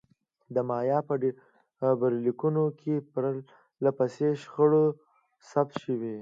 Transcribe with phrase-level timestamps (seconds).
[0.53, 4.85] د مایا په ډبرلیکونو کې پرله پسې شخړې
[5.49, 6.15] ثبت شوې.